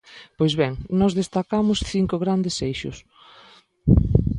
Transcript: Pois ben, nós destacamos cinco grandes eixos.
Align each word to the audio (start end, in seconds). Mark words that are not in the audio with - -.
Pois 0.37 0.53
ben, 0.59 0.71
nós 0.99 1.13
destacamos 1.19 1.79
cinco 1.93 2.15
grandes 2.23 2.55
eixos. 2.69 2.97